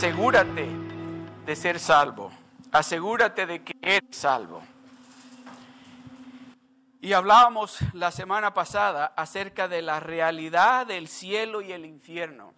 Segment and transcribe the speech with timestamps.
[0.00, 0.66] Asegúrate
[1.44, 2.32] de ser salvo.
[2.72, 4.62] Asegúrate de que eres salvo.
[7.02, 12.54] Y hablábamos la semana pasada acerca de la realidad del cielo y el infierno.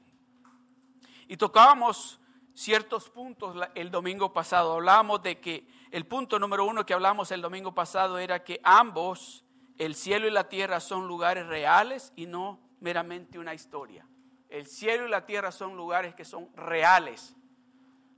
[1.27, 2.21] Y tocábamos
[2.55, 4.75] ciertos puntos el domingo pasado.
[4.75, 9.45] Hablábamos de que el punto número uno que hablamos el domingo pasado era que ambos,
[9.79, 14.07] el cielo y la tierra, son lugares reales y no meramente una historia.
[14.53, 17.35] El cielo y la tierra son lugares que son reales.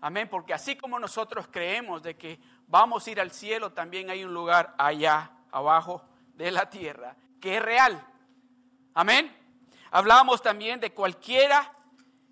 [0.00, 4.24] Amén, porque así como nosotros creemos de que vamos a ir al cielo, también hay
[4.24, 8.04] un lugar allá abajo de la tierra que es real.
[8.94, 9.32] Amén.
[9.92, 11.72] Hablamos también de cualquiera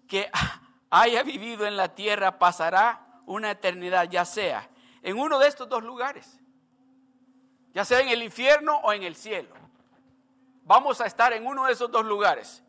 [0.08, 0.28] que
[0.90, 4.68] haya vivido en la tierra pasará una eternidad, ya sea
[5.00, 6.40] en uno de estos dos lugares,
[7.72, 9.54] ya sea en el infierno o en el cielo.
[10.64, 12.64] Vamos a estar en uno de esos dos lugares.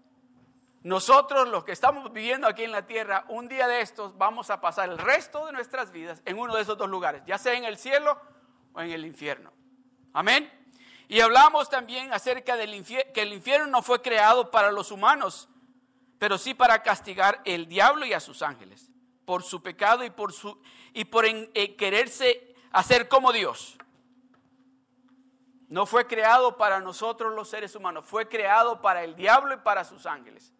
[0.83, 4.59] Nosotros, los que estamos viviendo aquí en la tierra, un día de estos vamos a
[4.59, 7.63] pasar el resto de nuestras vidas en uno de esos dos lugares, ya sea en
[7.63, 8.19] el cielo
[8.73, 9.51] o en el infierno.
[10.11, 10.51] Amén.
[11.07, 15.47] Y hablamos también acerca del infierno, que el infierno no fue creado para los humanos,
[16.19, 18.93] pero sí para castigar el diablo y a sus ángeles
[19.25, 20.61] por su pecado y por su
[20.93, 23.77] y por eh, quererse hacer como Dios.
[25.69, 29.83] No fue creado para nosotros los seres humanos, fue creado para el diablo y para
[29.83, 30.53] sus ángeles.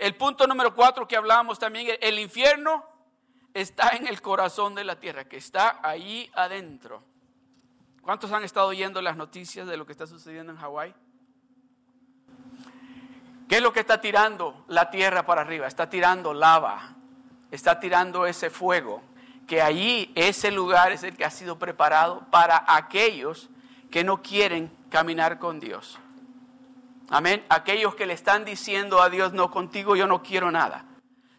[0.00, 2.86] El punto número cuatro que hablábamos también, el infierno
[3.52, 7.04] está en el corazón de la tierra, que está ahí adentro.
[8.00, 10.94] ¿Cuántos han estado oyendo las noticias de lo que está sucediendo en Hawái?
[13.46, 15.66] ¿Qué es lo que está tirando la tierra para arriba?
[15.66, 16.94] Está tirando lava,
[17.50, 19.02] está tirando ese fuego,
[19.46, 23.50] que allí ese lugar es el que ha sido preparado para aquellos
[23.90, 25.98] que no quieren caminar con Dios.
[27.12, 27.44] Amén.
[27.48, 30.86] Aquellos que le están diciendo a Dios, no contigo yo no quiero nada.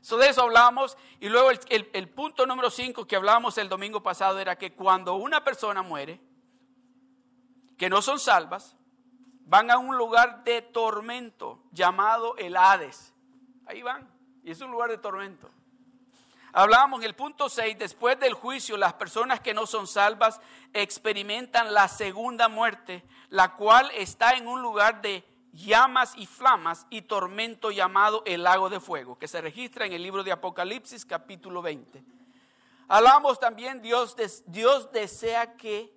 [0.02, 0.98] So de eso hablamos.
[1.22, 5.46] Y luego el, punto número 5 que hablamos el domingo pasado era que cuando una
[5.46, 6.20] persona muere,
[7.78, 8.76] que no son salvas,
[9.46, 13.14] van a un lugar de tormento llamado el Hades.
[13.66, 14.12] Ahí van.
[14.44, 15.50] Y es un lugar de tormento.
[16.52, 20.42] Hablábamos en el punto 6, después del juicio, las personas que no son salvas
[20.74, 27.04] experimentan la segunda muerte, la cual está en un lugar de llamas y flamas y
[27.04, 31.62] tormento llamado el lago de fuego, que se registra en el libro de Apocalipsis capítulo
[31.62, 32.04] 20.
[32.88, 34.16] Hablamos también, Dios,
[34.48, 35.94] Dios desea que,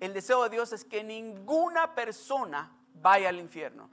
[0.00, 3.88] el deseo de Dios es que ninguna persona vaya al infierno.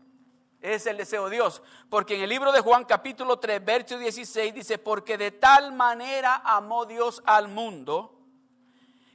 [0.59, 1.63] Es el deseo de Dios.
[1.89, 6.41] Porque en el libro de Juan capítulo 3, verso 16 dice, porque de tal manera
[6.43, 8.20] amó Dios al mundo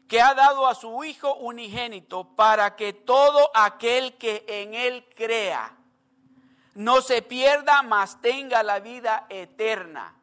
[0.09, 5.77] que ha dado a su Hijo unigénito para que todo aquel que en Él crea
[6.75, 10.15] no se pierda, mas tenga la vida eterna.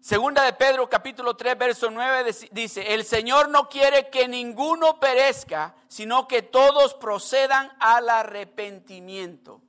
[0.00, 5.74] Segunda de Pedro capítulo 3 verso 9 dice, el Señor no quiere que ninguno perezca,
[5.86, 9.60] sino que todos procedan al arrepentimiento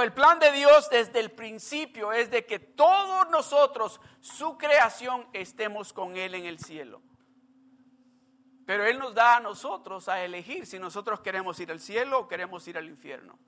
[0.00, 5.92] el plan de Dios desde el principio es de que todos nosotros, su creación, estemos
[5.92, 7.02] con Él en el cielo.
[8.64, 12.28] Pero Él nos da a nosotros a elegir si nosotros queremos ir al cielo o
[12.28, 13.38] queremos ir al infierno.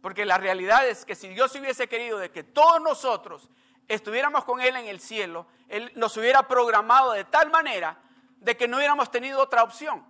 [0.00, 3.50] Porque la realidad es que si Dios hubiese querido de que todos nosotros
[3.86, 8.00] estuviéramos con Él en el cielo, Él nos hubiera programado de tal manera
[8.38, 10.04] de que no hubiéramos tenido otra opción.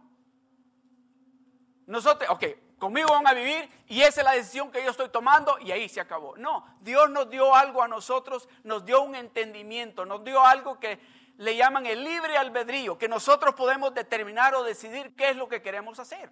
[1.86, 2.44] Nosotros, ok,
[2.78, 5.88] conmigo van a vivir y esa es la decisión que yo estoy tomando y ahí
[5.88, 6.36] se acabó.
[6.36, 11.00] No, Dios nos dio algo a nosotros, nos dio un entendimiento, nos dio algo que
[11.38, 15.62] le llaman el libre albedrío, que nosotros podemos determinar o decidir qué es lo que
[15.62, 16.30] queremos hacer.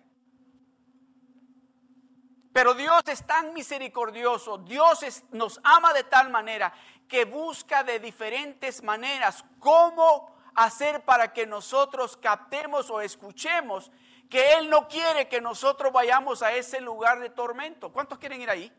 [2.53, 6.73] Pero Dios es tan misericordioso, Dios nos ama de tal manera
[7.07, 13.93] que busca de diferentes maneras cómo hacer para que nosotros captemos o escuchemos
[14.29, 17.91] que Él no quiere que nosotros vayamos a ese lugar de tormento.
[17.91, 18.73] ¿Cuántos quieren ir ahí?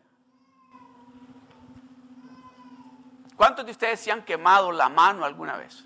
[3.35, 5.85] ¿Cuántos de ustedes se han quemado la mano alguna vez?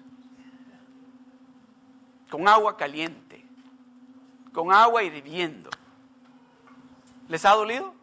[2.30, 3.46] Con agua caliente,
[4.54, 5.70] con agua hirviendo.
[7.28, 7.94] ¿Les ha dolido?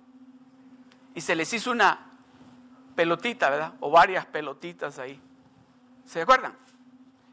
[1.15, 2.13] Y se les hizo una
[2.95, 3.73] pelotita, ¿verdad?
[3.81, 5.21] O varias pelotitas ahí.
[6.05, 6.57] ¿Se acuerdan?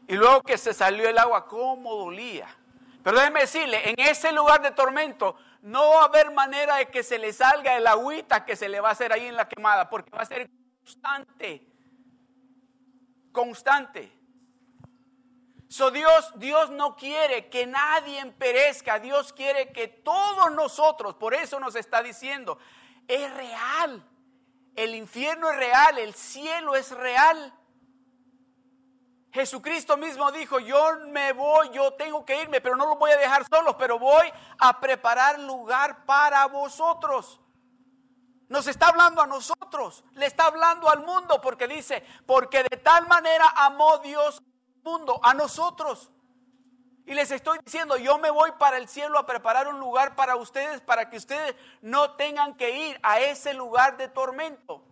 [0.08, 2.48] Y luego que se salió el agua, ¿cómo dolía?
[3.06, 7.04] Pero déjeme decirle, en ese lugar de tormento no va a haber manera de que
[7.04, 9.88] se le salga el agüita que se le va a hacer ahí en la quemada,
[9.88, 10.50] porque va a ser
[10.80, 11.64] constante.
[13.30, 14.12] Constante.
[15.68, 21.60] So Dios, Dios no quiere que nadie perezca, Dios quiere que todos nosotros, por eso
[21.60, 22.58] nos está diciendo,
[23.06, 24.04] es real,
[24.74, 27.54] el infierno es real, el cielo es real.
[29.36, 33.18] Jesucristo mismo dijo, yo me voy, yo tengo que irme, pero no los voy a
[33.18, 37.38] dejar solos, pero voy a preparar lugar para vosotros.
[38.48, 43.06] Nos está hablando a nosotros, le está hablando al mundo porque dice, porque de tal
[43.08, 46.10] manera amó Dios al mundo, a nosotros.
[47.04, 50.36] Y les estoy diciendo, yo me voy para el cielo a preparar un lugar para
[50.36, 54.82] ustedes, para que ustedes no tengan que ir a ese lugar de tormento.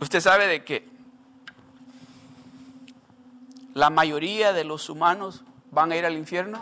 [0.00, 0.88] Usted sabe de que
[3.74, 6.60] la mayoría de los humanos van a ir al infierno.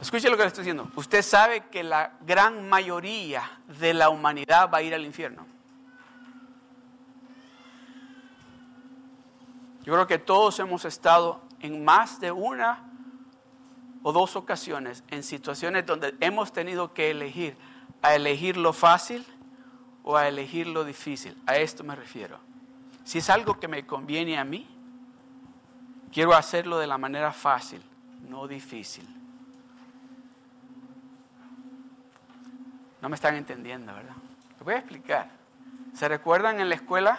[0.00, 0.88] Escuche lo que le estoy diciendo.
[0.94, 5.44] Usted sabe que la gran mayoría de la humanidad va a ir al infierno.
[9.82, 12.82] Yo creo que todos hemos estado en más de una
[14.08, 17.56] o dos ocasiones en situaciones donde hemos tenido que elegir
[18.02, 19.26] a elegir lo fácil
[20.04, 21.36] o a elegir lo difícil.
[21.44, 22.38] A esto me refiero.
[23.02, 24.64] Si es algo que me conviene a mí,
[26.12, 27.82] quiero hacerlo de la manera fácil,
[28.28, 29.04] no difícil.
[33.02, 34.14] No me están entendiendo, ¿verdad?
[34.60, 35.30] Lo voy a explicar.
[35.94, 37.18] ¿Se recuerdan en la escuela?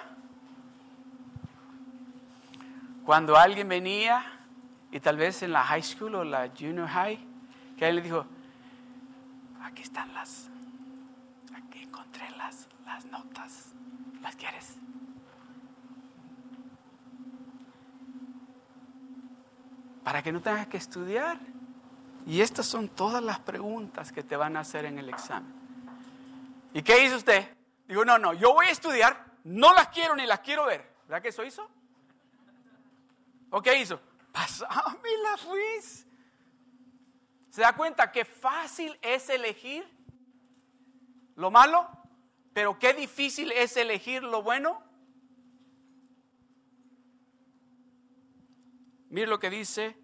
[3.05, 4.36] Cuando alguien venía
[4.97, 7.19] y tal vez en la high school o la junior high,
[7.77, 8.25] que él le dijo,
[9.61, 10.49] aquí están las,
[11.53, 13.75] aquí encontré las, las notas,
[14.23, 14.75] ¿las quieres?
[20.03, 21.37] Para que no tengas que estudiar.
[22.25, 25.53] Y estas son todas las preguntas que te van a hacer en el examen.
[26.73, 27.55] ¿Y qué hizo usted?
[27.87, 30.91] Digo, no, no, yo voy a estudiar, no las quiero ni las quiero ver.
[31.07, 31.69] ¿Verdad que eso hizo?
[33.51, 34.01] ¿O qué hizo?
[34.37, 36.05] Pasame la Ruiz.
[37.49, 39.83] ¿Se da cuenta que fácil es elegir
[41.35, 41.89] lo malo?
[42.53, 44.83] Pero qué difícil es elegir lo bueno.
[49.09, 49.97] Mire lo que dice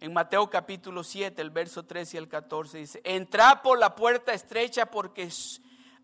[0.00, 2.78] en Mateo capítulo 7, el verso 13 y el 14.
[2.78, 5.28] Dice, entra por la puerta estrecha porque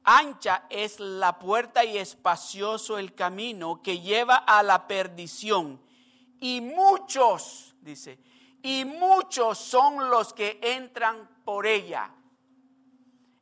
[0.02, 5.83] ancha es la puerta y espacioso el camino que lleva a la perdición
[6.44, 8.19] y muchos, dice,
[8.61, 12.11] y muchos son los que entran por ella.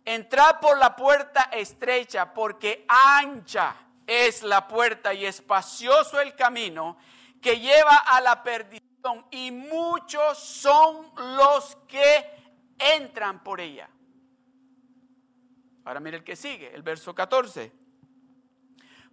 [0.05, 3.75] Entrad por la puerta estrecha, porque ancha
[4.07, 6.97] es la puerta y espacioso el camino
[7.41, 13.91] que lleva a la perdición, y muchos son los que entran por ella.
[15.85, 17.73] Ahora mire el que sigue, el verso 14.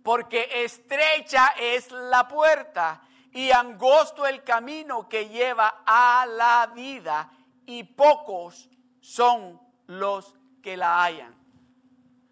[0.03, 7.31] Porque estrecha es la puerta y angosto el camino que lleva a la vida
[7.65, 8.69] y pocos
[8.99, 11.35] son los que la hallan.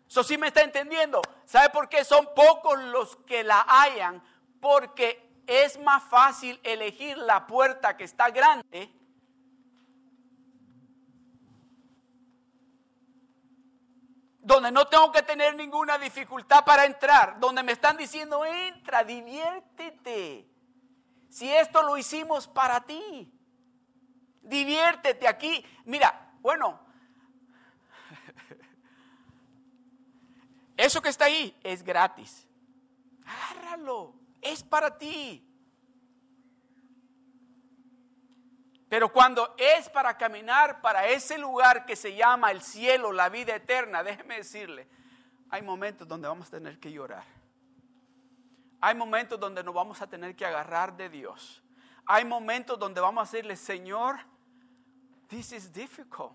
[0.07, 1.21] Eso sí me está entendiendo.
[1.45, 4.23] ¿Sabe por qué son pocos los que la hallan?
[4.59, 8.91] Porque es más fácil elegir la puerta que está grande
[14.47, 20.47] donde no tengo que tener ninguna dificultad para entrar, donde me están diciendo, entra, diviértete.
[21.37, 23.31] Si esto lo hicimos para ti,
[24.41, 25.63] diviértete aquí.
[25.85, 26.79] Mira, bueno,
[30.77, 32.47] eso que está ahí es gratis.
[33.23, 35.47] Agárralo, es para ti.
[38.89, 43.53] Pero cuando es para caminar para ese lugar que se llama el cielo, la vida
[43.53, 44.87] eterna, déjeme decirle,
[45.51, 47.36] hay momentos donde vamos a tener que llorar.
[48.79, 51.63] Hay momentos donde nos vamos a tener que agarrar de Dios.
[52.05, 54.17] Hay momentos donde vamos a decirle, Señor,
[55.27, 56.33] this is difficult.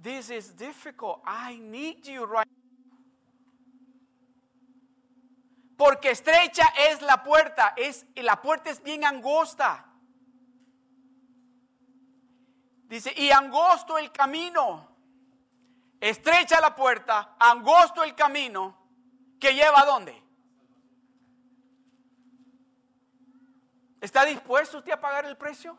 [0.00, 1.20] This is difficult.
[1.26, 2.48] I need you right
[5.80, 9.86] Porque estrecha es la puerta, es, la puerta es bien angosta.
[12.86, 14.94] Dice, y angosto el camino.
[15.98, 18.76] Estrecha la puerta, angosto el camino
[19.40, 20.19] que lleva a dónde?
[24.00, 25.76] ¿Está dispuesto usted a pagar el precio?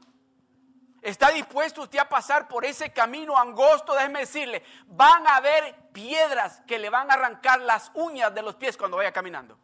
[1.01, 3.93] ¿Está dispuesto usted a pasar por ese camino angosto?
[3.95, 8.55] Déjeme decirle, van a haber piedras que le van a arrancar las uñas de los
[8.55, 9.57] pies cuando vaya caminando.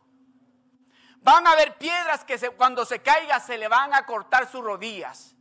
[1.18, 5.36] Van a haber piedras que cuando se caiga se le van a cortar sus rodillas.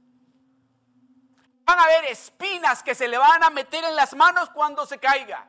[1.65, 4.99] van a haber espinas que se le van a meter en las manos cuando se
[4.99, 5.49] caiga.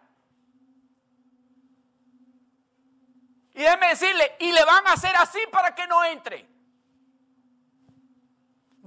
[3.54, 6.57] Y déjeme decirle, y le van a hacer así para que no entre.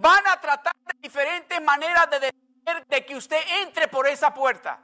[0.00, 2.32] Van a tratar de diferentes maneras de
[2.88, 4.78] de que usted entre por esa puerta.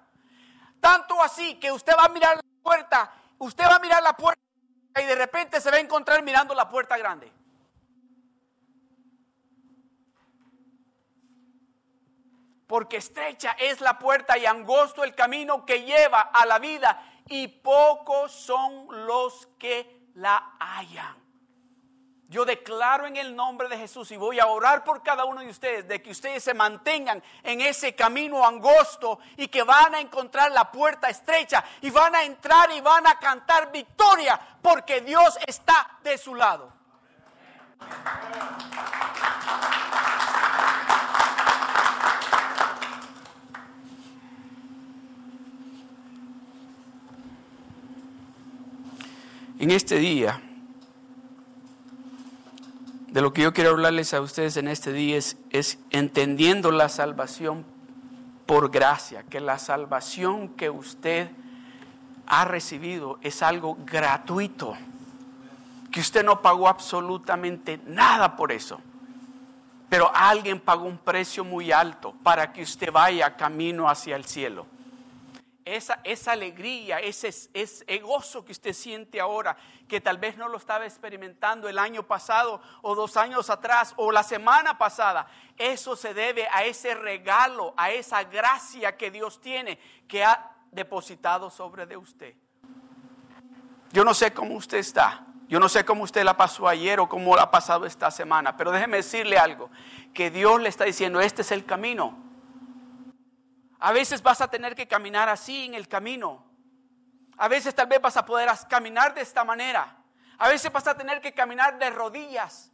[0.80, 4.40] Tanto así que usted va a mirar la puerta, usted va a mirar la puerta
[5.00, 7.32] y de repente se va a encontrar mirando la puerta grande.
[12.66, 17.46] Porque estrecha es la puerta y angosto el camino que lleva a la vida y
[17.48, 21.25] pocos son los que la hallan.
[22.28, 25.48] Yo declaro en el nombre de Jesús y voy a orar por cada uno de
[25.48, 30.50] ustedes de que ustedes se mantengan en ese camino angosto y que van a encontrar
[30.50, 35.98] la puerta estrecha y van a entrar y van a cantar victoria porque Dios está
[36.02, 36.72] de su lado.
[49.60, 50.42] En este día
[53.16, 57.64] de lo que yo quiero hablarles a ustedes en este día es, entendiendo la salvación
[58.44, 61.30] por gracia, que la salvación que usted
[62.26, 64.76] ha recibido es algo gratuito,
[65.90, 68.82] que usted no pagó absolutamente nada por eso,
[69.88, 74.66] pero alguien pagó un precio muy alto para que usted vaya camino hacia el cielo
[75.66, 79.56] esa, esa alegría, ese, gozo que usted siente ahora,
[79.88, 84.12] que tal vez no lo estaba experimentando el año pasado o dos años atrás o
[84.12, 85.26] la semana pasada,
[85.58, 91.50] eso se debe a ese regalo, a esa gracia que Dios tiene, que ha depositado
[91.50, 92.34] sobre de usted.
[93.92, 97.08] Yo no sé cómo usted está, yo no sé cómo usted la pasó ayer o
[97.08, 99.68] cómo la ha pasado esta semana, pero déjeme decirle algo,
[100.14, 102.25] que Dios le está diciendo, este es el camino
[103.78, 106.44] a veces vas a tener que caminar así en el camino.
[107.36, 109.96] A veces tal vez vas a poder caminar de esta manera.
[110.38, 112.70] A veces vas a tener que caminar de rodillas.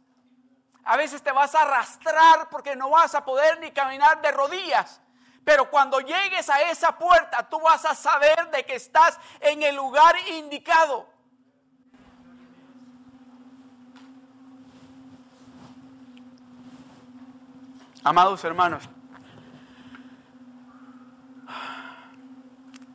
[0.85, 5.01] A veces te vas a arrastrar porque no vas a poder ni caminar de rodillas.
[5.43, 9.75] Pero cuando llegues a esa puerta, tú vas a saber de que estás en el
[9.75, 11.09] lugar indicado.
[18.05, 18.89] Amados hermanos,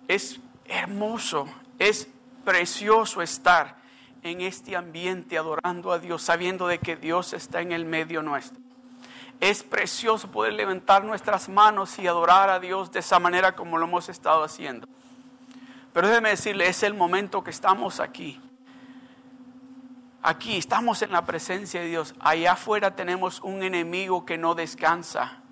[0.09, 1.47] Es hermoso,
[1.79, 2.09] es
[2.45, 3.77] precioso estar
[4.23, 8.61] en este ambiente adorando a Dios, sabiendo de que Dios está en el medio nuestro.
[9.41, 13.85] Es precioso poder levantar nuestras manos y adorar a Dios de esa manera como lo
[13.85, 14.89] hemos estado haciendo.
[15.93, 18.41] Pero déjeme decirle, es el momento que estamos aquí.
[20.23, 22.15] Aquí estamos en la presencia de Dios.
[22.19, 25.43] Allá afuera tenemos un enemigo que no descansa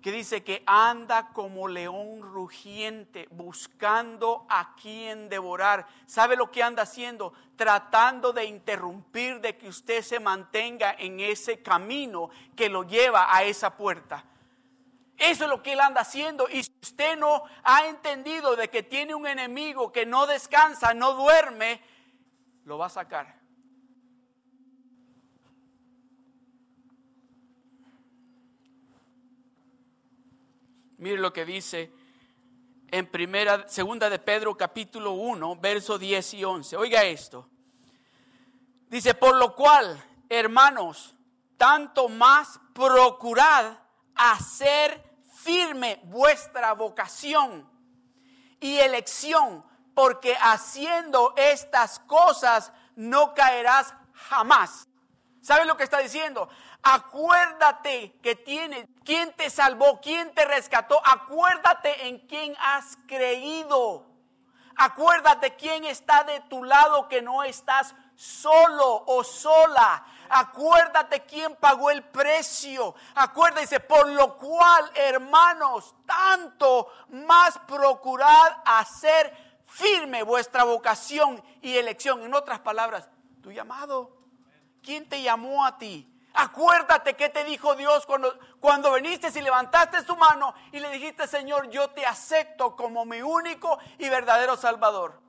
[0.00, 5.86] que dice que anda como león rugiente buscando a quien devorar.
[6.06, 7.32] ¿Sabe lo que anda haciendo?
[7.56, 13.42] Tratando de interrumpir de que usted se mantenga en ese camino que lo lleva a
[13.42, 14.24] esa puerta.
[15.16, 16.48] Eso es lo que él anda haciendo.
[16.48, 21.14] Y si usted no ha entendido de que tiene un enemigo que no descansa, no
[21.14, 21.82] duerme,
[22.64, 23.37] lo va a sacar.
[30.98, 31.92] Mire lo que dice
[32.90, 36.76] en primera, segunda de Pedro capítulo 1, verso 10 y 11.
[36.76, 37.48] Oiga esto.
[38.88, 41.14] Dice, por lo cual, hermanos,
[41.56, 43.78] tanto más procurad
[44.16, 47.70] hacer firme vuestra vocación
[48.58, 49.64] y elección,
[49.94, 54.87] porque haciendo estas cosas no caerás jamás.
[55.48, 56.46] ¿Sabe lo que está diciendo?
[56.82, 61.00] Acuérdate que tiene, quién te salvó, quién te rescató.
[61.02, 64.04] Acuérdate en quién has creído.
[64.76, 70.04] Acuérdate quién está de tu lado, que no estás solo o sola.
[70.28, 72.94] Acuérdate quién pagó el precio.
[73.14, 82.22] Acuérdese, por lo cual, hermanos, tanto más procurad hacer firme vuestra vocación y elección.
[82.22, 83.08] En otras palabras,
[83.42, 84.17] tu llamado.
[84.82, 86.08] ¿Quién te llamó a ti?
[86.34, 91.26] Acuérdate que te dijo Dios cuando, cuando viniste y levantaste tu mano y le dijiste,
[91.26, 95.20] Señor, yo te acepto como mi único y verdadero Salvador.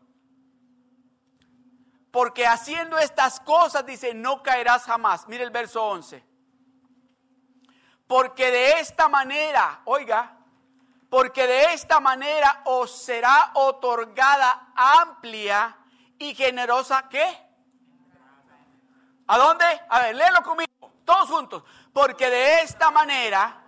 [2.12, 5.28] Porque haciendo estas cosas, dice, no caerás jamás.
[5.28, 6.24] Mire el verso 11.
[8.08, 10.38] Porque de esta manera, oiga,
[11.10, 15.78] porque de esta manera os será otorgada amplia
[16.18, 17.49] y generosa, ¿qué?
[19.32, 19.64] ¿A dónde?
[19.90, 21.64] A ver, léelo conmigo, todos juntos.
[21.94, 23.64] Porque de esta manera...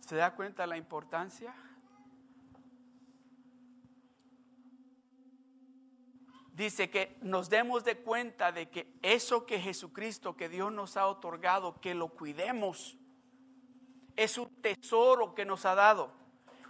[0.00, 1.54] ¿Se da cuenta la importancia?
[6.54, 11.06] dice que nos demos de cuenta de que eso que Jesucristo, que Dios nos ha
[11.08, 12.96] otorgado, que lo cuidemos.
[14.16, 16.12] Es un tesoro que nos ha dado.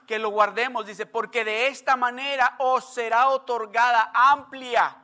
[0.07, 4.99] Que lo guardemos, dice, porque de esta manera os será otorgada amplia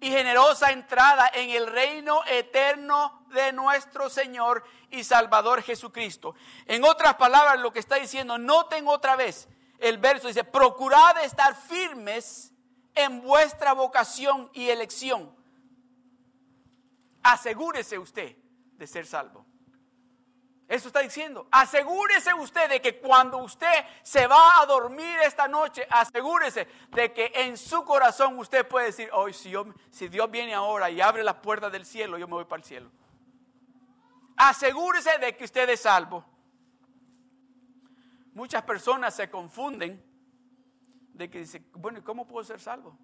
[0.00, 6.34] y generosa entrada en el reino eterno de nuestro Señor y Salvador Jesucristo.
[6.66, 11.54] En otras palabras, lo que está diciendo, noten otra vez el verso, dice, procurad estar
[11.54, 12.52] firmes
[12.94, 15.34] en vuestra vocación y elección.
[17.22, 18.36] Asegúrese usted
[18.72, 19.45] de ser salvo.
[20.68, 21.46] Eso está diciendo.
[21.50, 27.30] Asegúrese usted de que cuando usted se va a dormir esta noche, asegúrese de que
[27.34, 29.52] en su corazón usted puede decir, hoy si,
[29.90, 32.64] si Dios viene ahora y abre las puertas del cielo, yo me voy para el
[32.64, 32.90] cielo.
[34.36, 36.24] Asegúrese de que usted es salvo.
[38.34, 40.04] Muchas personas se confunden
[41.14, 42.98] de que dicen, bueno, ¿y cómo puedo ser salvo?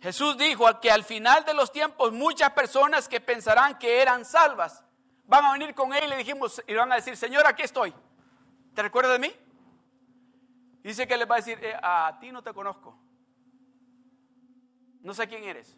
[0.00, 4.82] Jesús dijo que al final de los tiempos muchas personas que pensarán que eran salvas
[5.26, 7.94] van a venir con él y le dijimos y van a decir, Señor, aquí estoy.
[8.74, 9.34] ¿Te recuerdas de mí?
[10.82, 12.98] Dice que les va a decir, eh, a ti no te conozco.
[15.02, 15.76] No sé quién eres.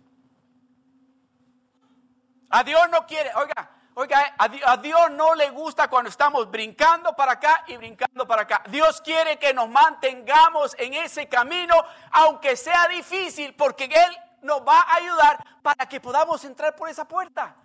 [2.49, 7.33] A Dios no quiere, oiga, oiga, a Dios no le gusta cuando estamos brincando para
[7.33, 8.63] acá y brincando para acá.
[8.69, 11.75] Dios quiere que nos mantengamos en ese camino,
[12.13, 17.07] aunque sea difícil, porque Él nos va a ayudar para que podamos entrar por esa
[17.07, 17.57] puerta.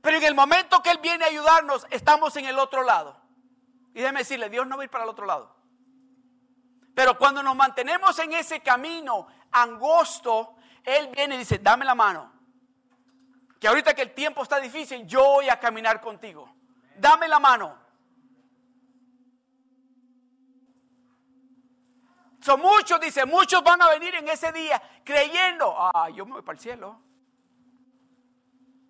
[0.00, 3.20] Pero en el momento que Él viene a ayudarnos, estamos en el otro lado.
[3.94, 5.54] Y déjeme decirle, Dios no va a ir para el otro lado.
[6.94, 12.35] Pero cuando nos mantenemos en ese camino angosto, Él viene y dice, dame la mano
[13.58, 16.54] que ahorita que el tiempo está difícil, yo voy a caminar contigo.
[16.96, 17.86] Dame la mano.
[22.40, 26.42] Son muchos, dice, muchos van a venir en ese día creyendo, ah, yo me voy
[26.42, 27.00] para el cielo.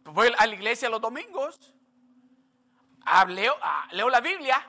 [0.05, 1.75] Voy a la iglesia los domingos,
[3.29, 4.63] leo, ah, leo la Biblia,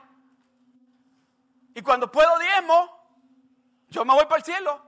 [1.75, 2.89] y cuando puedo diezmo,
[3.89, 4.86] yo me voy para el cielo.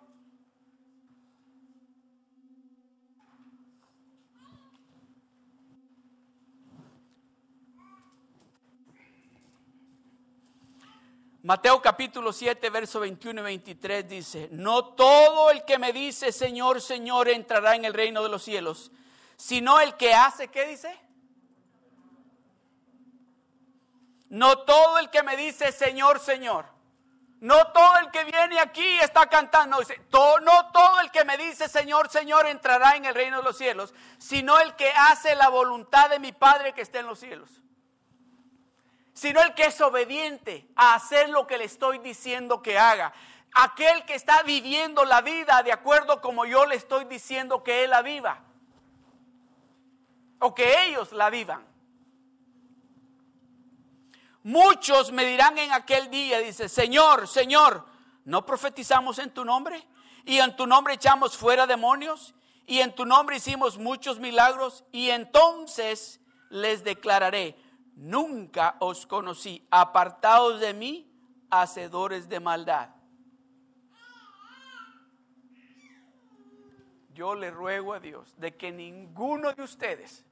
[11.41, 16.81] Mateo capítulo 7, verso 21 y 23 dice, no todo el que me dice Señor,
[16.81, 18.91] Señor entrará en el reino de los cielos,
[19.37, 20.99] sino el que hace, ¿qué dice?
[24.27, 26.65] No todo el que me dice Señor, Señor.
[27.39, 29.77] No todo el que viene aquí está cantando.
[30.43, 33.93] No todo el que me dice Señor, Señor entrará en el reino de los cielos,
[34.17, 37.49] sino el que hace la voluntad de mi Padre que está en los cielos
[39.19, 43.11] sino el que es obediente a hacer lo que le estoy diciendo que haga.
[43.53, 47.89] Aquel que está viviendo la vida de acuerdo como yo le estoy diciendo que él
[47.89, 48.39] la viva.
[50.39, 51.67] O que ellos la vivan.
[54.43, 57.85] Muchos me dirán en aquel día, dice, Señor, Señor,
[58.23, 59.85] ¿no profetizamos en tu nombre?
[60.23, 62.33] Y en tu nombre echamos fuera demonios.
[62.65, 64.85] Y en tu nombre hicimos muchos milagros.
[64.93, 67.57] Y entonces les declararé,
[67.99, 71.11] nunca os conocí, apartados de mí,
[71.49, 72.89] hacedores de maldad.
[77.13, 80.25] Yo le ruego a Dios de que ninguno de ustedes,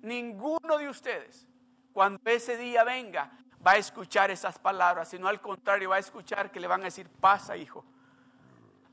[0.00, 1.48] ninguno de ustedes,
[1.92, 3.32] cuando ese día venga,
[3.66, 6.84] va a escuchar esas palabras, sino al contrario va a escuchar que le van a
[6.84, 7.84] decir, pasa hijo,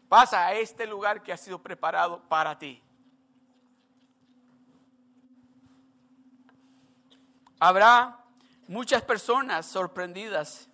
[0.09, 2.81] pasa a este lugar que ha sido preparado para ti.
[7.65, 8.19] Habrá
[8.67, 10.69] muchas personas sorprendidas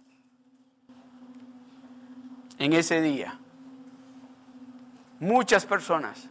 [2.58, 3.40] en ese día.
[5.18, 6.28] Muchas personas.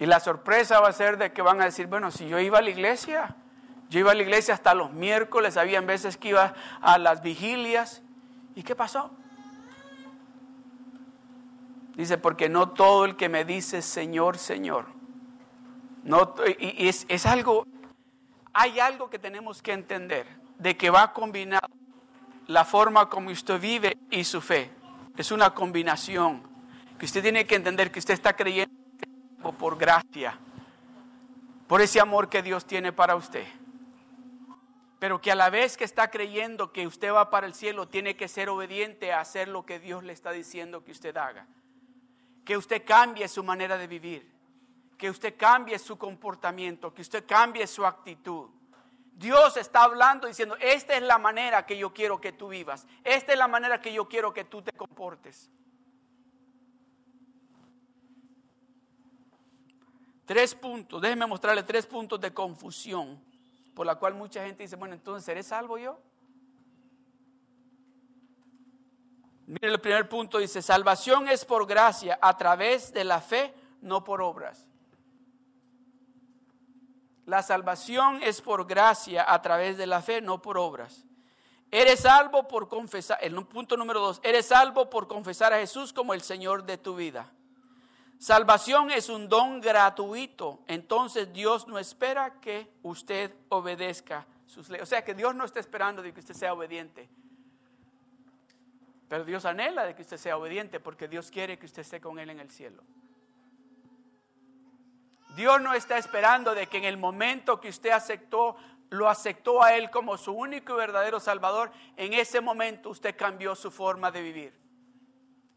[0.00, 2.58] Y la sorpresa va a ser de que van a decir, bueno, si yo iba
[2.58, 3.36] a la iglesia,
[3.90, 8.02] yo iba a la iglesia hasta los miércoles, había veces que iba a las vigilias.
[8.56, 9.12] ¿Y qué pasó?
[11.94, 14.97] Dice, porque no todo el que me dice Señor, Señor.
[16.04, 17.66] No, y es, es algo
[18.60, 20.26] hay algo que tenemos que entender,
[20.58, 21.62] de que va a combinar
[22.48, 24.68] la forma como usted vive y su fe.
[25.16, 26.42] Es una combinación
[26.98, 28.74] que usted tiene que entender que usted está creyendo
[29.58, 30.36] por gracia,
[31.68, 33.46] por ese amor que Dios tiene para usted.
[34.98, 38.16] Pero que a la vez que está creyendo que usted va para el cielo, tiene
[38.16, 41.46] que ser obediente a hacer lo que Dios le está diciendo que usted haga.
[42.44, 44.37] Que usted cambie su manera de vivir
[44.98, 48.50] que usted cambie su comportamiento, que usted cambie su actitud,
[49.18, 53.32] Dios está hablando diciendo, esta es la manera que yo quiero que tú vivas, esta
[53.32, 55.50] es la manera que yo quiero que tú te comportes.
[60.24, 63.20] Tres puntos, déjenme mostrarle tres puntos de confusión
[63.74, 65.98] por la cual mucha gente dice, bueno, entonces, ¿seré salvo yo?
[69.46, 74.04] Miren el primer punto, dice, salvación es por gracia a través de la fe, no
[74.04, 74.67] por obras.
[77.28, 81.04] La salvación es por gracia a través de la fe, no por obras.
[81.70, 86.14] Eres salvo por confesar, el punto número dos, eres salvo por confesar a Jesús como
[86.14, 87.30] el Señor de tu vida.
[88.18, 94.84] Salvación es un don gratuito, entonces Dios no espera que usted obedezca sus leyes.
[94.84, 97.10] O sea que Dios no está esperando de que usted sea obediente.
[99.06, 102.18] Pero Dios anhela de que usted sea obediente porque Dios quiere que usted esté con
[102.18, 102.82] Él en el cielo.
[105.38, 108.56] Dios no está esperando de que en el momento que usted aceptó,
[108.90, 113.54] lo aceptó a Él como su único y verdadero Salvador, en ese momento usted cambió
[113.54, 114.52] su forma de vivir.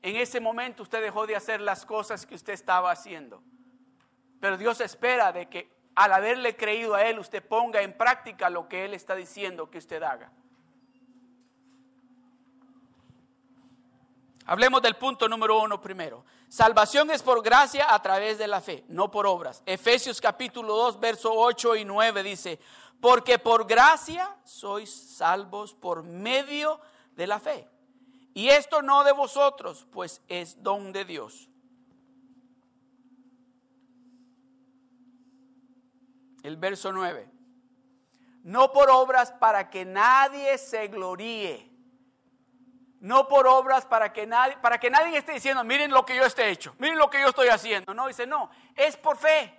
[0.04, 3.42] En ese momento usted dejó de hacer las cosas que usted estaba haciendo.
[4.40, 8.70] Pero Dios espera de que al haberle creído a Él usted ponga en práctica lo
[8.70, 10.32] que Él está diciendo que usted haga.
[14.46, 16.24] Hablemos del punto número uno primero.
[16.52, 19.64] Salvación es por gracia a través de la fe, no por obras.
[19.66, 22.60] Efesios capítulo 2, verso 8 y 9 dice,
[23.00, 26.82] porque por gracia sois salvos por medio
[27.16, 27.70] de la fe.
[28.34, 31.48] Y esto no de vosotros, pues es don de Dios.
[36.44, 37.32] El verso 9.
[38.44, 41.71] No por obras para que nadie se gloríe.
[43.02, 46.24] No por obras para que nadie, para que nadie esté diciendo, miren lo que yo
[46.24, 47.96] esté hecho, miren lo que yo estoy haciendo.
[47.96, 49.58] No, dice, no, es por fe.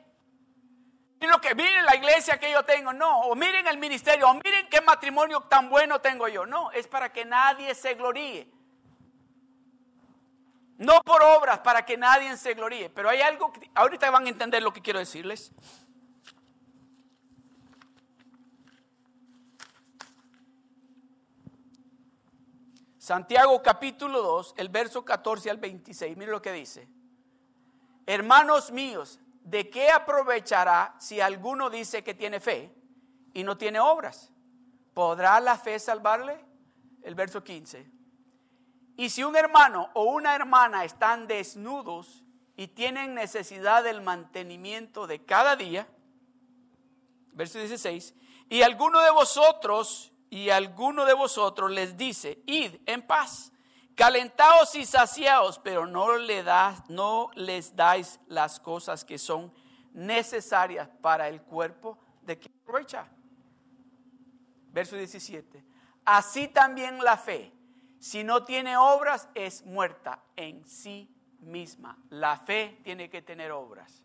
[1.18, 4.35] Miren lo que, miren la iglesia que yo tengo, no, o miren el ministerio, o
[4.35, 6.46] miren qué matrimonio tan bueno tengo yo.
[6.46, 8.48] No, es para que nadie se gloríe.
[10.78, 12.90] No por obras para que nadie se gloríe.
[12.90, 15.52] Pero hay algo que ahorita van a entender lo que quiero decirles.
[23.03, 26.17] Santiago capítulo 2, el verso 14 al 26.
[26.17, 26.88] Mire lo que dice.
[28.07, 32.73] Hermanos míos, ¿de qué aprovechará si alguno dice que tiene fe
[33.35, 34.31] y no tiene obras?
[34.95, 36.45] ¿Podrá la fe salvarle?
[37.03, 37.91] El verso 15.
[38.97, 42.23] Y si un hermano o una hermana están desnudos
[42.57, 45.88] y tienen necesidad del mantenimiento de cada día,
[47.33, 48.15] verso 16,
[48.49, 53.53] y alguno de vosotros y alguno de vosotros les dice, id en paz,
[53.95, 59.53] calentaos y saciaos, pero no, le das, no les dais las cosas que son
[59.92, 63.07] necesarias para el cuerpo de quien aprovecha.
[64.71, 65.62] Verso 17.
[66.05, 67.53] Así también la fe
[68.03, 71.97] si no tiene obras, es muerta en sí misma.
[72.11, 74.02] La fe tiene que tener obras.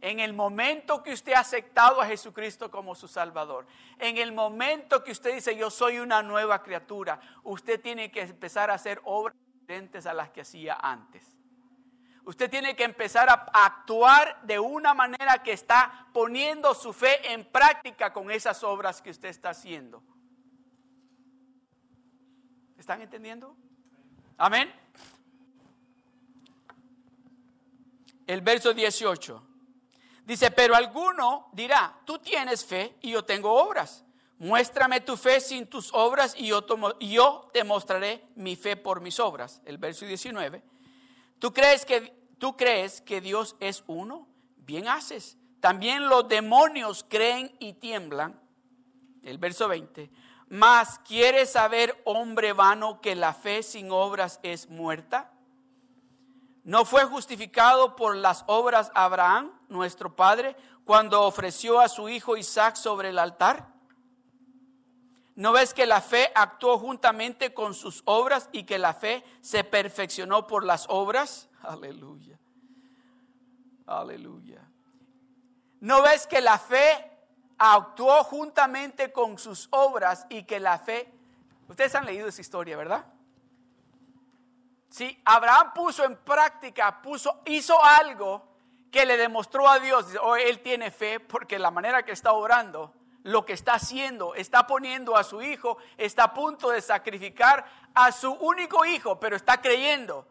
[0.00, 3.66] En el momento que usted ha aceptado a Jesucristo como su Salvador,
[3.98, 8.70] en el momento que usted dice yo soy una nueva criatura, usted tiene que empezar
[8.70, 11.36] a hacer obras diferentes a las que hacía antes.
[12.24, 17.44] Usted tiene que empezar a actuar de una manera que está poniendo su fe en
[17.44, 20.02] práctica con esas obras que usted está haciendo.
[22.76, 23.56] ¿Están entendiendo?
[24.36, 24.72] Amén.
[28.26, 29.47] El verso 18
[30.28, 34.04] dice, pero alguno dirá, tú tienes fe y yo tengo obras.
[34.38, 36.64] Muéstrame tu fe sin tus obras y yo,
[37.00, 39.60] yo te mostraré mi fe por mis obras.
[39.64, 40.62] El verso 19.
[41.40, 44.28] ¿Tú crees, que, ¿Tú crees que Dios es uno?
[44.58, 45.38] Bien haces.
[45.60, 48.40] También los demonios creen y tiemblan.
[49.24, 50.10] El verso 20.
[50.50, 55.32] Mas, ¿quieres saber, hombre vano, que la fe sin obras es muerta?
[56.68, 60.54] ¿No fue justificado por las obras Abraham, nuestro padre,
[60.84, 63.72] cuando ofreció a su hijo Isaac sobre el altar?
[65.34, 69.64] ¿No ves que la fe actuó juntamente con sus obras y que la fe se
[69.64, 71.48] perfeccionó por las obras?
[71.62, 72.38] Aleluya.
[73.86, 74.60] Aleluya.
[75.80, 77.18] ¿No ves que la fe
[77.56, 81.10] actuó juntamente con sus obras y que la fe,
[81.66, 83.06] ustedes han leído esa historia, ¿verdad?
[84.88, 88.48] Sí, Abraham puso en práctica, puso, hizo algo
[88.90, 92.94] que le demostró a Dios, oh, él tiene fe porque la manera que está obrando,
[93.22, 98.12] lo que está haciendo, está poniendo a su hijo, está a punto de sacrificar a
[98.12, 100.26] su único hijo, pero está creyendo.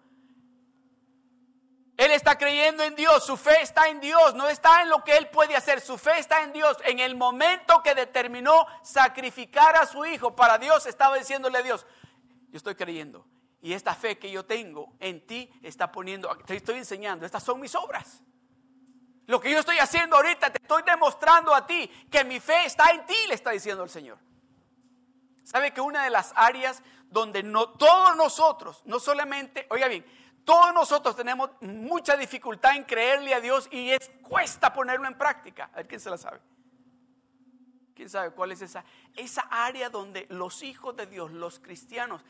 [1.97, 5.17] Él está creyendo en Dios, su fe está en Dios, no está en lo que
[5.17, 6.77] Él puede hacer, su fe está en Dios.
[6.85, 11.87] En el momento que determinó sacrificar a su hijo para Dios, estaba diciéndole a Dios,
[12.49, 13.25] yo estoy creyendo.
[13.61, 17.59] Y esta fe que yo tengo en ti está poniendo, te estoy enseñando, estas son
[17.59, 18.21] mis obras.
[19.25, 22.91] Lo que yo estoy haciendo ahorita, te estoy demostrando a ti que mi fe está
[22.91, 24.17] en ti, le está diciendo el Señor.
[25.43, 30.05] ¿Sabe que una de las áreas donde no, todos nosotros, no solamente, oiga bien,
[30.45, 35.69] todos nosotros tenemos mucha dificultad en creerle a Dios y es cuesta ponerlo en práctica.
[35.73, 36.39] A ver quién se la sabe.
[37.93, 38.85] ¿Quién sabe cuál es esa?
[39.15, 42.23] Esa área donde los hijos de Dios, los cristianos,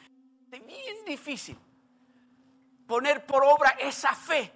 [0.52, 1.58] es bien difícil
[2.88, 4.54] poner por obra esa fe.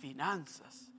[0.00, 0.92] Finanzas.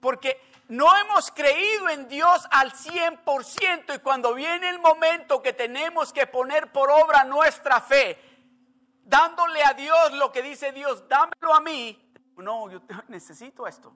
[0.00, 6.12] Porque no hemos creído en Dios al 100% y cuando viene el momento que tenemos
[6.12, 8.18] que poner por obra nuestra fe,
[9.04, 11.98] dándole a Dios lo que dice Dios, dámelo a mí.
[12.36, 13.94] No, yo necesito esto.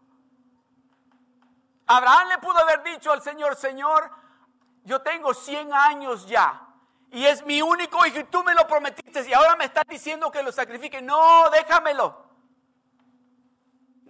[1.87, 4.11] Abraham le pudo haber dicho al Señor, Señor,
[4.85, 6.68] yo tengo 100 años ya
[7.11, 10.31] y es mi único hijo y tú me lo prometiste y ahora me estás diciendo
[10.31, 11.01] que lo sacrifique.
[11.01, 12.27] No, déjamelo.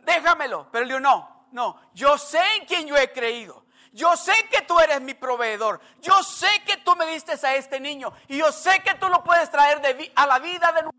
[0.04, 0.68] Déjamelo.
[0.72, 3.66] Pero él dijo, no, no, yo sé en quién yo he creído.
[3.92, 5.80] Yo sé que tú eres mi proveedor.
[6.00, 8.12] Yo sé que tú me diste a este niño.
[8.26, 9.80] Y yo sé que tú lo puedes traer
[10.14, 10.94] a la vida de nuevo,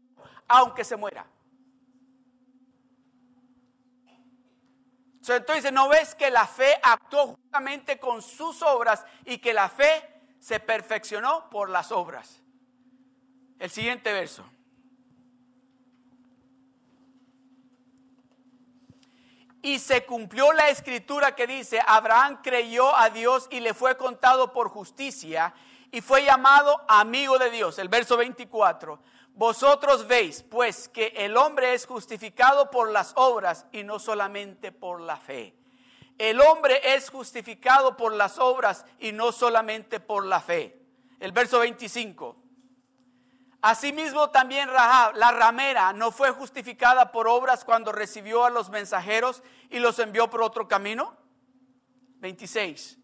[0.48, 1.26] aunque se muera.
[5.28, 10.19] Entonces, ¿no ves que la fe actuó justamente con sus obras y que la fe
[10.39, 12.41] se perfeccionó por las obras?
[13.60, 14.43] El siguiente verso.
[19.62, 24.54] Y se cumplió la escritura que dice, Abraham creyó a Dios y le fue contado
[24.54, 25.54] por justicia
[25.91, 27.78] y fue llamado amigo de Dios.
[27.78, 28.99] El verso 24.
[29.34, 35.02] Vosotros veis pues que el hombre es justificado por las obras y no solamente por
[35.02, 35.59] la fe.
[36.20, 40.78] El hombre es justificado por las obras y no solamente por la fe.
[41.18, 42.36] El verso 25.
[43.62, 49.42] Asimismo también Rahab, la ramera, no fue justificada por obras cuando recibió a los mensajeros
[49.70, 51.16] y los envió por otro camino.
[52.20, 52.98] 26.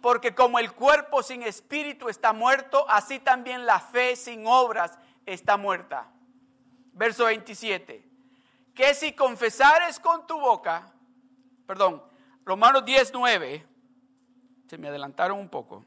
[0.00, 5.56] Porque como el cuerpo sin espíritu está muerto, así también la fe sin obras está
[5.56, 6.08] muerta.
[6.92, 8.04] Verso 27.
[8.74, 10.92] Que si confesares con tu boca,
[11.66, 12.02] perdón,
[12.46, 13.66] Romanos 10, 9,
[14.68, 15.84] se me adelantaron un poco.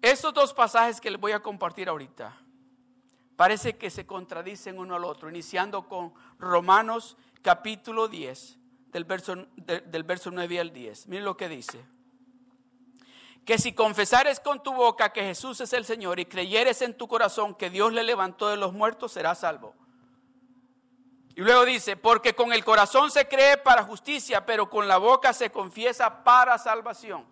[0.00, 2.34] Estos dos pasajes que les voy a compartir ahorita
[3.36, 8.58] parece que se contradicen uno al otro, iniciando con Romanos capítulo 10,
[8.92, 11.06] del verso, del verso 9 al 10.
[11.08, 11.84] Miren lo que dice.
[13.44, 17.06] Que si confesares con tu boca que Jesús es el Señor y creyeres en tu
[17.06, 19.74] corazón que Dios le levantó de los muertos, serás salvo.
[21.36, 25.34] Y luego dice, porque con el corazón se cree para justicia, pero con la boca
[25.34, 27.26] se confiesa para salvación.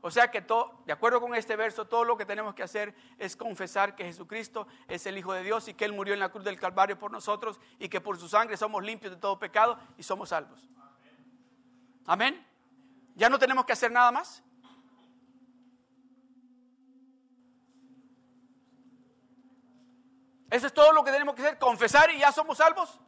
[0.00, 2.96] O sea que todo, de acuerdo con este verso, todo lo que tenemos que hacer
[3.16, 6.30] es confesar que Jesucristo es el Hijo de Dios y que Él murió en la
[6.30, 9.78] cruz del Calvario por nosotros y que por su sangre somos limpios de todo pecado
[9.96, 10.68] y somos salvos.
[12.06, 12.44] Amén.
[13.14, 14.42] ¿Ya no tenemos que hacer nada más?
[20.50, 23.00] Eso es todo lo que tenemos que hacer, confesar y ya somos salvos.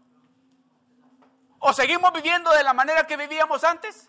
[1.58, 4.08] ¿O seguimos viviendo de la manera que vivíamos antes?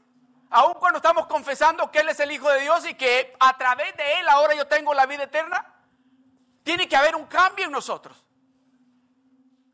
[0.50, 3.96] Aún cuando estamos confesando que Él es el Hijo de Dios y que a través
[3.98, 5.74] de Él ahora yo tengo la vida eterna,
[6.64, 8.26] tiene que haber un cambio en nosotros.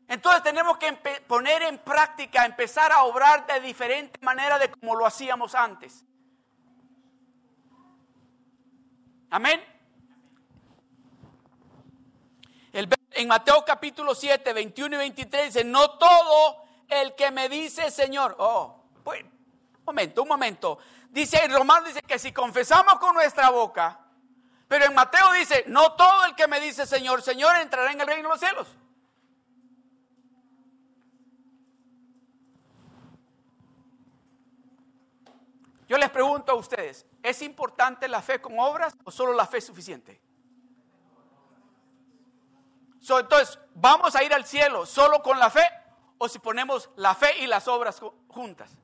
[0.08, 0.92] Entonces tenemos que
[1.26, 6.04] poner en práctica, empezar a obrar de diferente manera de como lo hacíamos antes.
[9.30, 9.62] Amén.
[13.16, 18.36] en Mateo capítulo 7, 21 y 23 dice, no todo el que me dice Señor,
[18.38, 19.24] oh, pues
[19.84, 20.78] momento, un momento.
[21.10, 24.00] Dice en Romano dice que si confesamos con nuestra boca,
[24.66, 28.06] pero en Mateo dice, no todo el que me dice Señor, Señor entrará en el
[28.06, 28.68] reino de los cielos.
[35.86, 39.60] Yo les pregunto a ustedes, ¿es importante la fe con obras o solo la fe
[39.60, 40.20] suficiente?
[43.06, 45.62] entonces, ¿vamos a ir al cielo solo con la fe
[46.18, 48.76] o si ponemos la fe y las obras juntas?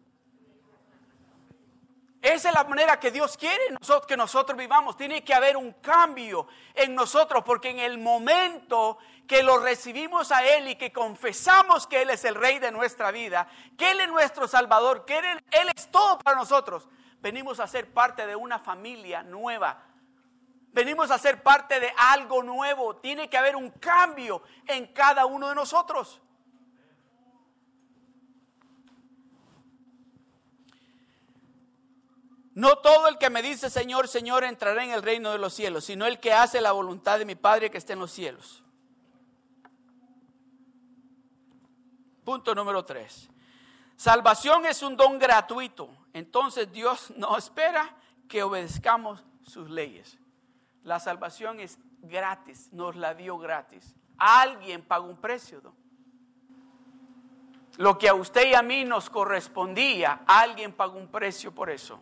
[2.23, 3.63] Esa es la manera que Dios quiere
[4.07, 4.97] que nosotros vivamos.
[4.97, 10.45] Tiene que haber un cambio en nosotros porque en el momento que lo recibimos a
[10.45, 14.09] Él y que confesamos que Él es el Rey de nuestra vida, que Él es
[14.09, 16.89] nuestro Salvador, que Él, Él es todo para nosotros,
[17.21, 19.87] venimos a ser parte de una familia nueva.
[20.73, 22.97] Venimos a ser parte de algo nuevo.
[22.97, 26.21] Tiene que haber un cambio en cada uno de nosotros.
[32.55, 35.85] No todo el que me dice Señor, Señor entrará en el reino de los cielos,
[35.85, 38.63] sino el que hace la voluntad de mi Padre que está en los cielos.
[42.25, 43.29] Punto número tres.
[43.97, 45.91] Salvación es un don gratuito.
[46.13, 47.95] Entonces Dios no espera
[48.29, 50.19] que obedezcamos sus leyes.
[50.83, 53.95] La salvación es gratis, nos la dio gratis.
[54.17, 55.61] Alguien pagó un precio.
[57.77, 62.01] Lo que a usted y a mí nos correspondía, alguien pagó un precio por eso.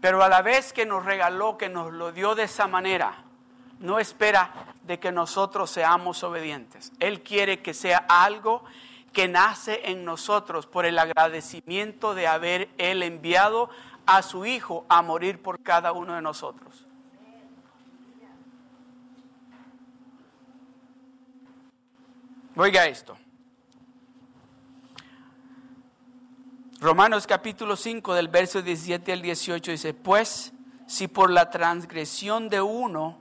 [0.00, 3.24] Pero a la vez que nos regaló, que nos lo dio de esa manera,
[3.80, 6.92] no espera de que nosotros seamos obedientes.
[7.00, 8.64] Él quiere que sea algo
[9.12, 13.70] que nace en nosotros por el agradecimiento de haber Él enviado
[14.04, 16.86] a su Hijo a morir por cada uno de nosotros.
[22.56, 23.16] Oiga esto.
[26.78, 30.52] Romanos capítulo 5 del verso 17 al 18 dice, pues
[30.86, 33.16] si por la transgresión de uno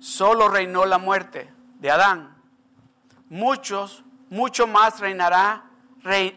[0.00, 2.36] solo reinó la muerte de Adán,
[3.28, 5.66] muchos, mucho más reinará,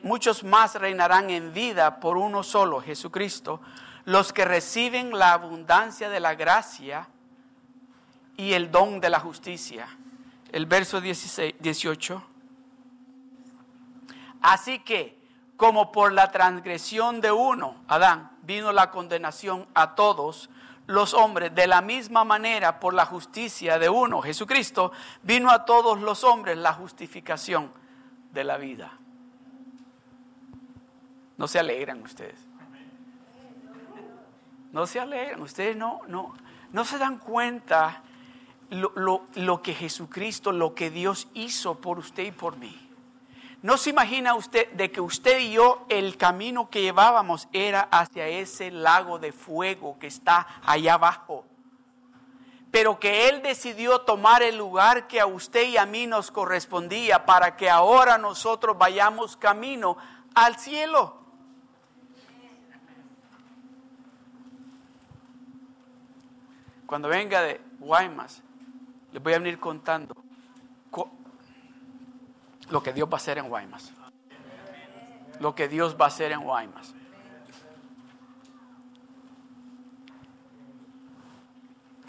[0.03, 3.61] muchos más reinarán en vida por uno solo, Jesucristo,
[4.05, 7.09] los que reciben la abundancia de la gracia
[8.37, 9.87] y el don de la justicia.
[10.51, 12.23] El verso 16, 18.
[14.41, 15.19] Así que,
[15.57, 20.49] como por la transgresión de uno, Adán, vino la condenación a todos
[20.87, 26.01] los hombres, de la misma manera por la justicia de uno, Jesucristo, vino a todos
[26.01, 27.71] los hombres la justificación
[28.31, 28.97] de la vida.
[31.37, 32.39] No se alegran ustedes.
[34.71, 36.35] No se alegran, ustedes no, no,
[36.71, 38.01] no se dan cuenta
[38.71, 42.88] lo, lo que Jesucristo, lo que Dios hizo por usted y por mí.
[43.61, 48.27] No se imagina usted de que usted y yo el camino que llevábamos era hacia
[48.27, 51.45] ese lago de fuego que está allá abajo.
[52.71, 57.25] Pero que Él decidió tomar el lugar que a usted y a mí nos correspondía
[57.25, 59.97] para que ahora nosotros vayamos camino
[60.35, 61.17] al cielo.
[66.85, 68.41] Cuando venga de Guaymas,
[69.11, 70.15] les voy a venir contando
[72.69, 73.91] lo que Dios va a hacer en Guaymas.
[75.39, 76.93] Lo que Dios va a hacer en Guaymas.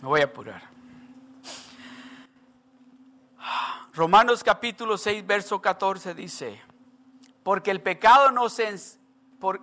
[0.03, 0.63] Me voy a apurar.
[3.93, 6.61] Romanos capítulo 6, verso 14 dice,
[7.43, 8.75] porque el pecado no se...
[9.39, 9.63] Por,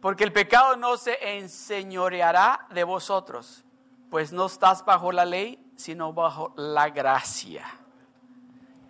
[0.00, 3.64] porque el pecado no se enseñoreará de vosotros,
[4.10, 7.64] pues no estás bajo la ley, sino bajo la gracia.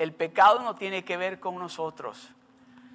[0.03, 2.33] El pecado no tiene que ver con nosotros.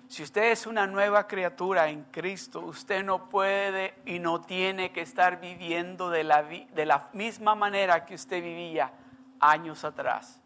[0.09, 5.03] Si usted es una nueva criatura en Cristo, usted no puede y no tiene que
[5.03, 8.91] estar viviendo de la, de la misma manera que usted vivía
[9.39, 10.41] años atrás.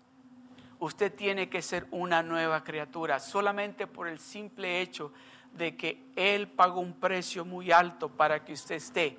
[0.77, 5.11] Usted tiene que ser una nueva criatura solamente por el simple hecho
[5.53, 9.17] de que Él pagó un precio muy alto para que usted esté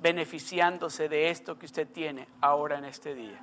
[0.00, 3.40] beneficiándose de esto que usted tiene ahora en este día.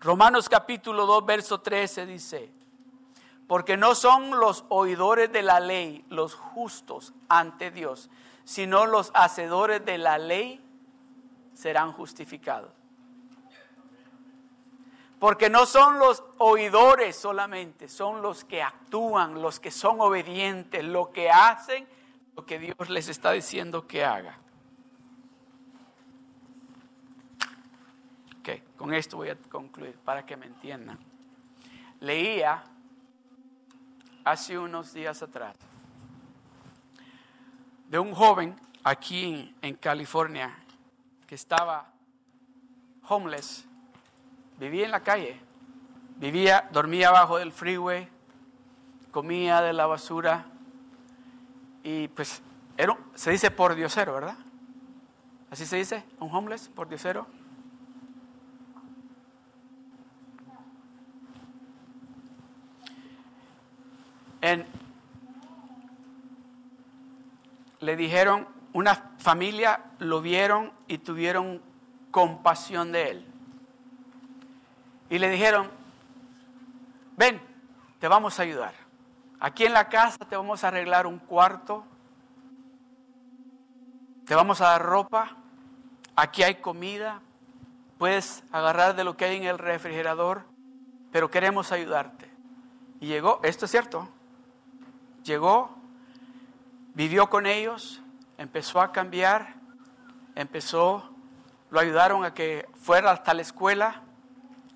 [0.00, 2.50] Romanos capítulo 2, verso 13 dice,
[3.46, 8.08] porque no son los oidores de la ley los justos ante Dios,
[8.44, 10.60] sino los hacedores de la ley
[11.54, 12.72] serán justificados.
[15.18, 21.12] Porque no son los oidores solamente, son los que actúan, los que son obedientes, lo
[21.12, 21.86] que hacen
[22.36, 24.38] lo que Dios les está diciendo que haga.
[28.76, 30.98] Con esto voy a concluir para que me entiendan.
[32.00, 32.62] Leía
[34.24, 35.56] hace unos días atrás
[37.88, 40.56] de un joven aquí en California
[41.26, 41.90] que estaba
[43.08, 43.66] homeless,
[44.58, 45.40] vivía en la calle,
[46.16, 48.08] vivía, dormía abajo del freeway,
[49.10, 50.46] comía de la basura
[51.82, 52.42] y pues
[53.14, 54.38] se dice por diosero, ¿verdad?
[55.50, 57.26] Así se dice, un homeless por diosero.
[67.80, 71.62] Le dijeron, una familia lo vieron y tuvieron
[72.10, 73.26] compasión de él.
[75.08, 75.70] Y le dijeron,
[77.16, 77.40] ven,
[77.98, 78.74] te vamos a ayudar.
[79.40, 81.84] Aquí en la casa te vamos a arreglar un cuarto,
[84.26, 85.36] te vamos a dar ropa,
[86.14, 87.20] aquí hay comida,
[87.98, 90.44] puedes agarrar de lo que hay en el refrigerador,
[91.10, 92.30] pero queremos ayudarte.
[93.00, 94.08] Y llegó, esto es cierto,
[95.24, 95.76] llegó,
[96.94, 98.02] vivió con ellos,
[98.38, 99.54] empezó a cambiar,
[100.34, 101.10] empezó,
[101.70, 104.02] lo ayudaron a que fuera hasta la escuela.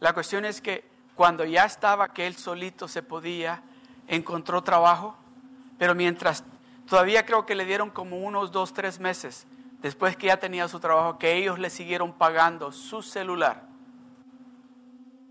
[0.00, 3.62] La cuestión es que cuando ya estaba que él solito se podía,
[4.06, 5.16] encontró trabajo,
[5.78, 6.44] pero mientras
[6.86, 9.46] todavía creo que le dieron como unos dos, tres meses
[9.84, 13.64] después que ya tenía su trabajo, que ellos le siguieron pagando su celular.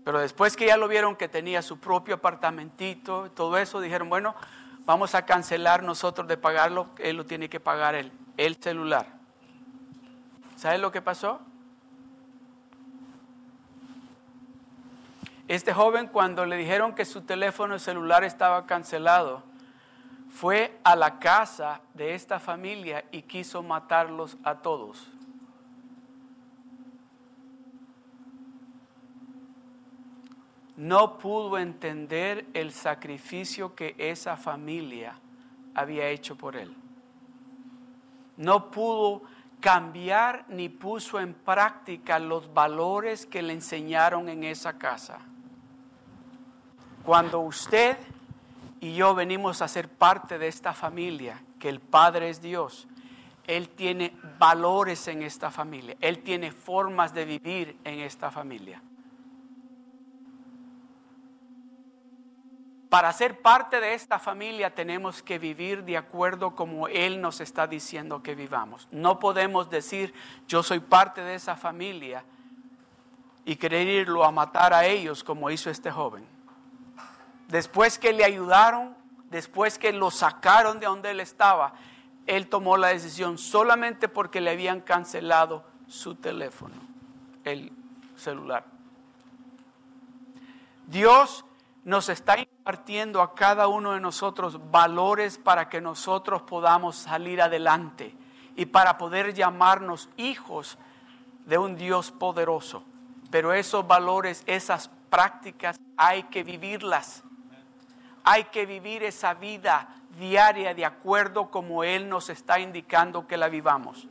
[0.04, 4.36] Pero después que ya lo vieron que tenía su propio apartamentito, todo eso, dijeron, bueno,
[4.86, 9.06] vamos a cancelar nosotros de pagarlo, él lo tiene que pagar él, el celular.
[10.56, 11.40] ¿Sabes lo que pasó?
[15.46, 19.42] Este joven cuando le dijeron que su teléfono celular estaba cancelado,
[20.30, 25.13] fue a la casa de esta familia y quiso matarlos a todos.
[30.76, 35.14] No pudo entender el sacrificio que esa familia
[35.74, 36.74] había hecho por él.
[38.36, 39.22] No pudo
[39.60, 45.20] cambiar ni puso en práctica los valores que le enseñaron en esa casa.
[47.04, 47.96] Cuando usted
[48.80, 52.88] y yo venimos a ser parte de esta familia, que el Padre es Dios,
[53.46, 58.82] Él tiene valores en esta familia, Él tiene formas de vivir en esta familia.
[62.94, 67.66] Para ser parte de esta familia tenemos que vivir de acuerdo como Él nos está
[67.66, 68.86] diciendo que vivamos.
[68.92, 70.14] No podemos decir,
[70.46, 72.22] yo soy parte de esa familia
[73.44, 76.24] y querer irlo a matar a ellos como hizo este joven
[77.48, 78.96] después que le ayudaron,
[79.28, 81.74] después que lo sacaron de donde él estaba,
[82.28, 86.76] él tomó la decisión solamente porque le habían cancelado su teléfono,
[87.42, 87.72] el
[88.14, 88.64] celular.
[90.86, 91.44] Dios
[91.84, 98.16] nos está impartiendo a cada uno de nosotros valores para que nosotros podamos salir adelante
[98.56, 100.78] y para poder llamarnos hijos
[101.44, 102.84] de un Dios poderoso.
[103.30, 107.22] Pero esos valores, esas prácticas, hay que vivirlas.
[108.22, 113.48] Hay que vivir esa vida diaria de acuerdo como Él nos está indicando que la
[113.48, 114.08] vivamos.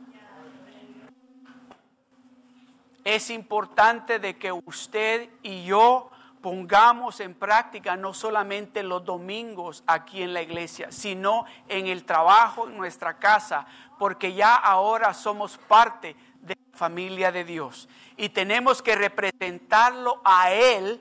[3.02, 6.10] Es importante de que usted y yo
[6.44, 12.68] pongamos en práctica no solamente los domingos aquí en la iglesia, sino en el trabajo,
[12.68, 13.66] en nuestra casa,
[13.98, 17.88] porque ya ahora somos parte de la familia de Dios
[18.18, 21.00] y tenemos que representarlo a Él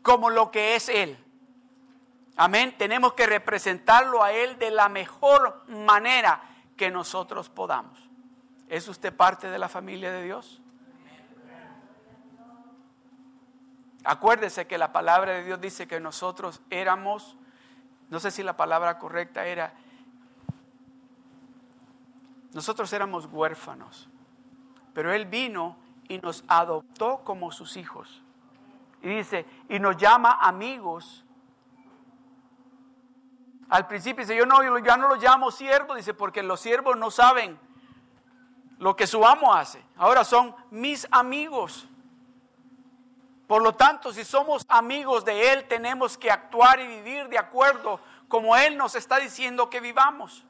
[0.00, 1.22] como lo que es Él.
[2.38, 2.74] Amén.
[2.78, 6.40] Tenemos que representarlo a Él de la mejor manera
[6.74, 7.98] que nosotros podamos.
[8.70, 10.62] ¿Es usted parte de la familia de Dios?
[14.06, 17.36] Acuérdese que la palabra de Dios dice que nosotros éramos,
[18.08, 19.74] no sé si la palabra correcta era,
[22.52, 24.08] nosotros éramos huérfanos,
[24.94, 25.76] pero Él vino
[26.08, 28.22] y nos adoptó como sus hijos.
[29.02, 31.26] Y dice, y nos llama amigos
[33.68, 36.96] al principio dice, yo no, yo ya no los llamo siervos, dice, porque los siervos
[36.96, 37.58] no saben
[38.78, 39.82] lo que su amo hace.
[39.96, 41.88] Ahora son mis amigos.
[43.46, 48.00] Por lo tanto, si somos amigos de Él, tenemos que actuar y vivir de acuerdo
[48.28, 50.44] como Él nos está diciendo que vivamos.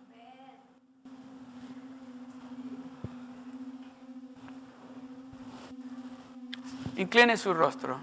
[6.97, 8.01] Incline su rostro.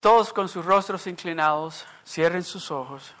[0.00, 3.14] Todos con sus rostros inclinados, cierren sus ojos.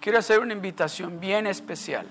[0.00, 2.06] Quiero hacer una invitación bien especial.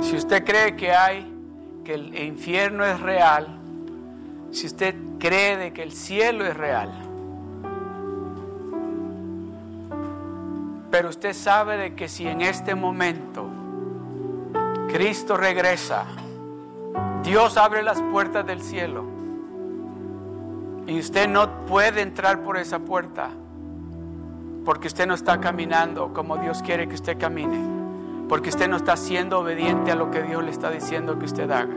[0.00, 1.30] Si usted cree que hay
[1.84, 3.61] que el infierno es real,
[4.52, 6.92] si usted cree que el cielo es real,
[10.90, 13.48] pero usted sabe de que si en este momento
[14.92, 16.04] Cristo regresa,
[17.22, 19.04] Dios abre las puertas del cielo
[20.86, 23.30] Y usted no puede entrar por esa puerta
[24.64, 27.58] porque usted no está caminando como Dios quiere que usted camine.
[28.28, 31.50] Porque usted no está siendo obediente a lo que Dios le está diciendo que usted
[31.50, 31.74] haga.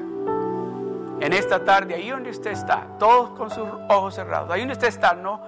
[1.21, 4.87] En esta tarde, ahí donde usted está, todos con sus ojos cerrados, ahí donde usted
[4.87, 5.39] está, no,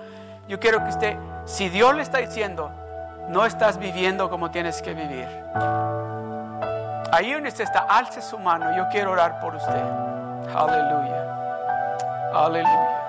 [0.48, 2.72] yo quiero que usted, si Dios le está diciendo,
[3.30, 5.28] no estás viviendo como tienes que vivir.
[7.12, 9.84] Ahí donde usted está, alce su mano, yo quiero orar por usted.
[10.56, 11.18] Aleluya.
[12.34, 13.08] Aleluya.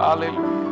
[0.00, 0.65] Aleluya.